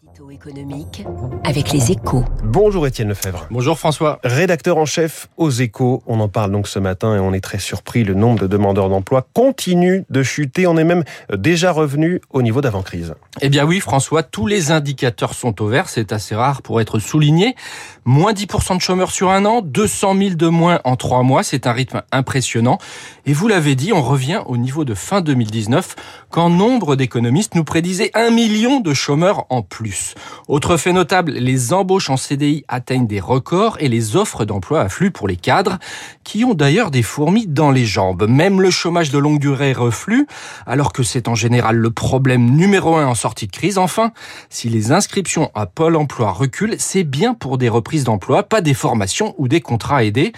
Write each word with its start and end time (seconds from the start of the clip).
Édito 0.00 0.30
économique 0.30 1.04
avec 1.44 1.72
les 1.72 1.90
échos. 1.90 2.24
Bonjour 2.44 2.86
Étienne 2.86 3.08
Lefebvre. 3.08 3.46
Bonjour 3.50 3.76
François. 3.76 4.20
Rédacteur 4.22 4.76
en 4.76 4.84
chef 4.84 5.28
aux 5.36 5.50
échos. 5.50 6.04
On 6.06 6.20
en 6.20 6.28
parle 6.28 6.52
donc 6.52 6.68
ce 6.68 6.78
matin 6.78 7.16
et 7.16 7.18
on 7.18 7.32
est 7.32 7.40
très 7.40 7.58
surpris. 7.58 8.04
Le 8.04 8.14
nombre 8.14 8.38
de 8.38 8.46
demandeurs 8.46 8.90
d'emploi 8.90 9.26
continue 9.34 10.04
de 10.08 10.22
chuter. 10.22 10.68
On 10.68 10.76
est 10.76 10.84
même 10.84 11.02
déjà 11.36 11.72
revenu 11.72 12.20
au 12.30 12.42
niveau 12.42 12.60
d'avant-crise. 12.60 13.14
Eh 13.40 13.48
bien 13.48 13.64
oui 13.64 13.80
François, 13.80 14.22
tous 14.22 14.46
les 14.46 14.70
indicateurs 14.70 15.34
sont 15.34 15.60
au 15.62 15.66
vert. 15.66 15.88
C'est 15.88 16.12
assez 16.12 16.36
rare 16.36 16.62
pour 16.62 16.80
être 16.80 17.00
souligné. 17.00 17.56
Moins 18.04 18.32
10% 18.32 18.76
de 18.76 18.80
chômeurs 18.80 19.10
sur 19.10 19.30
un 19.30 19.44
an, 19.46 19.62
200 19.62 20.16
000 20.16 20.30
de 20.34 20.46
moins 20.46 20.80
en 20.84 20.94
trois 20.94 21.24
mois. 21.24 21.42
C'est 21.42 21.66
un 21.66 21.72
rythme 21.72 22.02
impressionnant. 22.12 22.78
Et 23.26 23.32
vous 23.32 23.48
l'avez 23.48 23.74
dit, 23.74 23.92
on 23.92 24.02
revient 24.02 24.42
au 24.46 24.58
niveau 24.58 24.84
de 24.84 24.94
fin 24.94 25.22
2019 25.22 25.96
quand 26.30 26.50
nombre 26.50 26.94
d'économistes 26.94 27.56
nous 27.56 27.64
prédisaient 27.64 28.10
un 28.14 28.30
million 28.30 28.80
de 28.80 28.94
chômeurs 28.94 29.46
en 29.50 29.62
plus. 29.62 29.87
Autre 30.48 30.76
fait 30.76 30.92
notable, 30.92 31.32
les 31.32 31.72
embauches 31.72 32.10
en 32.10 32.16
CDI 32.16 32.64
atteignent 32.68 33.06
des 33.06 33.20
records 33.20 33.76
et 33.80 33.88
les 33.88 34.16
offres 34.16 34.44
d'emploi 34.44 34.80
affluent 34.80 35.10
pour 35.10 35.28
les 35.28 35.36
cadres, 35.36 35.78
qui 36.24 36.44
ont 36.44 36.54
d'ailleurs 36.54 36.90
des 36.90 37.02
fourmis 37.02 37.46
dans 37.46 37.70
les 37.70 37.86
jambes. 37.86 38.26
Même 38.28 38.60
le 38.60 38.70
chômage 38.70 39.10
de 39.10 39.18
longue 39.18 39.38
durée 39.38 39.72
reflue, 39.72 40.26
alors 40.66 40.92
que 40.92 41.02
c'est 41.02 41.28
en 41.28 41.34
général 41.34 41.76
le 41.76 41.90
problème 41.90 42.50
numéro 42.50 42.96
un 42.96 43.06
en 43.06 43.14
sortie 43.14 43.46
de 43.46 43.52
crise. 43.52 43.78
Enfin, 43.78 44.12
si 44.50 44.68
les 44.68 44.92
inscriptions 44.92 45.50
à 45.54 45.66
Pôle 45.66 45.96
emploi 45.96 46.30
reculent, 46.30 46.76
c'est 46.78 47.04
bien 47.04 47.34
pour 47.34 47.58
des 47.58 47.68
reprises 47.68 48.04
d'emploi, 48.04 48.42
pas 48.42 48.60
des 48.60 48.74
formations 48.74 49.34
ou 49.38 49.48
des 49.48 49.60
contrats 49.60 50.04
aidés. 50.04 50.32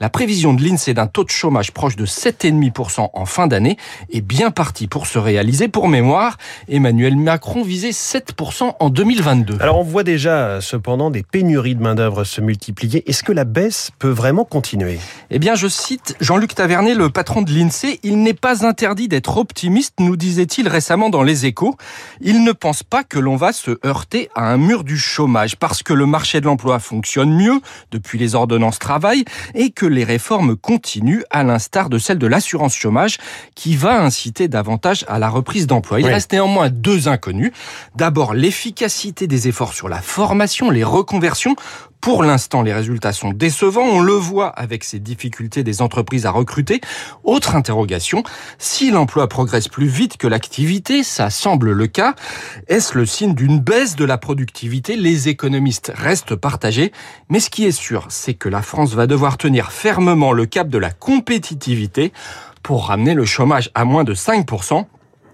La 0.00 0.10
prévision 0.10 0.54
de 0.54 0.62
l'INSEE 0.62 0.92
d'un 0.92 1.06
taux 1.06 1.22
de 1.22 1.30
chômage 1.30 1.70
proche 1.70 1.94
de 1.94 2.04
7,5% 2.04 3.10
en 3.12 3.26
fin 3.26 3.46
d'année 3.46 3.76
est 4.12 4.20
bien 4.20 4.50
partie 4.50 4.88
pour 4.88 5.06
se 5.06 5.18
réaliser. 5.18 5.68
Pour 5.68 5.88
mémoire, 5.88 6.36
Emmanuel 6.68 7.16
Macron 7.16 7.62
visait 7.62 7.90
7% 7.90 8.74
en 8.80 8.90
2022. 8.90 9.58
Alors 9.60 9.78
on 9.78 9.84
voit 9.84 10.02
déjà 10.02 10.60
cependant 10.60 11.10
des 11.10 11.22
pénuries 11.22 11.76
de 11.76 11.82
main-d'œuvre 11.82 12.24
se 12.24 12.40
multiplier. 12.40 13.08
Est-ce 13.08 13.22
que 13.22 13.32
la 13.32 13.44
baisse 13.44 13.92
peut 13.98 14.10
vraiment 14.10 14.44
continuer? 14.44 14.98
Eh 15.30 15.38
bien, 15.38 15.54
je 15.54 15.68
cite 15.68 16.16
Jean-Luc 16.20 16.54
Tavernet, 16.54 16.94
le 16.94 17.10
patron 17.10 17.42
de 17.42 17.52
l'INSEE, 17.52 18.00
il 18.02 18.22
n'est 18.22 18.34
pas 18.34 18.66
interdit 18.66 19.08
d'être 19.08 19.36
optimiste, 19.36 19.94
nous 20.00 20.16
disait-il 20.16 20.68
récemment 20.68 21.08
dans 21.08 21.22
Les 21.22 21.46
Échos. 21.46 21.76
Il 22.20 22.42
ne 22.42 22.52
pense 22.52 22.82
pas 22.82 23.04
que 23.04 23.18
l'on 23.18 23.36
va 23.36 23.52
se 23.52 23.78
heurter 23.86 24.28
à 24.34 24.50
un 24.50 24.56
mur 24.56 24.82
du 24.82 24.98
chômage 24.98 25.56
parce 25.56 25.82
que 25.82 25.92
le 25.92 26.06
marché 26.06 26.40
de 26.40 26.46
l'emploi 26.46 26.78
fonctionne 26.80 27.32
mieux 27.32 27.60
depuis 27.92 28.18
les 28.18 28.34
ordonnances 28.34 28.78
travail 28.78 29.24
et 29.54 29.70
que 29.70 29.83
les 29.86 30.04
réformes 30.04 30.56
continuent 30.56 31.22
à 31.30 31.42
l'instar 31.44 31.88
de 31.88 31.98
celle 31.98 32.18
de 32.18 32.26
l'assurance 32.26 32.74
chômage 32.74 33.18
qui 33.54 33.76
va 33.76 34.00
inciter 34.02 34.48
davantage 34.48 35.04
à 35.08 35.18
la 35.18 35.28
reprise 35.28 35.66
d'emploi. 35.66 36.00
Il 36.00 36.06
Oui. 36.06 36.12
reste 36.12 36.32
néanmoins 36.32 36.70
deux 36.70 37.08
inconnus. 37.08 37.52
D'abord, 37.96 38.34
l'efficacité 38.34 39.26
des 39.26 39.48
efforts 39.48 39.72
sur 39.74 39.88
la 39.88 40.00
formation, 40.00 40.70
les 40.70 40.84
reconversions. 40.84 41.56
Pour 42.04 42.22
l'instant, 42.22 42.60
les 42.60 42.74
résultats 42.74 43.14
sont 43.14 43.30
décevants. 43.30 43.80
On 43.80 44.00
le 44.00 44.12
voit 44.12 44.48
avec 44.48 44.84
ces 44.84 44.98
difficultés 44.98 45.62
des 45.62 45.80
entreprises 45.80 46.26
à 46.26 46.30
recruter. 46.30 46.82
Autre 47.24 47.56
interrogation, 47.56 48.22
si 48.58 48.90
l'emploi 48.90 49.26
progresse 49.26 49.68
plus 49.68 49.86
vite 49.86 50.18
que 50.18 50.26
l'activité, 50.26 51.02
ça 51.02 51.30
semble 51.30 51.72
le 51.72 51.86
cas, 51.86 52.14
est-ce 52.68 52.98
le 52.98 53.06
signe 53.06 53.34
d'une 53.34 53.58
baisse 53.58 53.96
de 53.96 54.04
la 54.04 54.18
productivité? 54.18 54.96
Les 54.96 55.30
économistes 55.30 55.92
restent 55.96 56.36
partagés. 56.36 56.92
Mais 57.30 57.40
ce 57.40 57.48
qui 57.48 57.64
est 57.64 57.72
sûr, 57.72 58.04
c'est 58.10 58.34
que 58.34 58.50
la 58.50 58.60
France 58.60 58.92
va 58.92 59.06
devoir 59.06 59.38
tenir 59.38 59.72
fermement 59.72 60.32
le 60.32 60.44
cap 60.44 60.68
de 60.68 60.76
la 60.76 60.90
compétitivité 60.90 62.12
pour 62.62 62.88
ramener 62.88 63.14
le 63.14 63.24
chômage 63.24 63.70
à 63.74 63.86
moins 63.86 64.04
de 64.04 64.14
5%. 64.14 64.84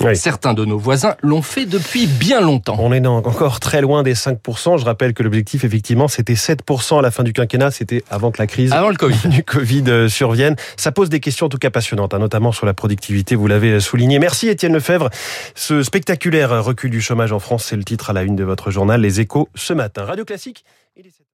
Oui. 0.00 0.16
Certains 0.16 0.54
de 0.54 0.64
nos 0.64 0.78
voisins 0.78 1.16
l'ont 1.22 1.42
fait 1.42 1.66
depuis 1.66 2.06
bien 2.06 2.40
longtemps. 2.40 2.76
On 2.78 2.92
est 2.92 3.04
encore 3.06 3.60
très 3.60 3.80
loin 3.80 4.02
des 4.02 4.14
5%. 4.14 4.78
Je 4.78 4.84
rappelle 4.84 5.14
que 5.14 5.22
l'objectif, 5.22 5.64
effectivement, 5.64 6.08
c'était 6.08 6.34
7% 6.34 6.98
à 6.98 7.02
la 7.02 7.10
fin 7.10 7.24
du 7.24 7.32
quinquennat. 7.32 7.70
C'était 7.70 8.04
avant 8.10 8.30
que 8.30 8.40
la 8.40 8.46
crise 8.46 8.72
Avant 8.72 8.90
le 8.90 8.96
Covid. 8.96 9.16
du 9.28 9.42
Covid 9.42 9.84
euh, 9.88 10.08
survienne. 10.08 10.56
Ça 10.76 10.92
pose 10.92 11.08
des 11.08 11.20
questions 11.20 11.46
en 11.46 11.48
tout 11.48 11.58
cas 11.58 11.70
passionnantes, 11.70 12.14
hein, 12.14 12.18
notamment 12.18 12.52
sur 12.52 12.66
la 12.66 12.74
productivité, 12.74 13.34
vous 13.34 13.46
l'avez 13.46 13.80
souligné. 13.80 14.18
Merci 14.18 14.48
Étienne 14.48 14.72
Lefebvre. 14.72 15.10
Ce 15.54 15.82
spectaculaire 15.82 16.64
recul 16.64 16.90
du 16.90 17.00
chômage 17.00 17.32
en 17.32 17.38
France, 17.38 17.64
c'est 17.64 17.76
le 17.76 17.84
titre 17.84 18.10
à 18.10 18.12
la 18.12 18.22
une 18.22 18.36
de 18.36 18.44
votre 18.44 18.70
journal 18.70 19.00
Les 19.00 19.20
Échos 19.20 19.48
ce 19.54 19.72
matin. 19.72 20.04
Radio 20.04 20.24
Classique, 20.24 20.64
il 20.96 21.06
est 21.06 21.10
7. 21.10 21.26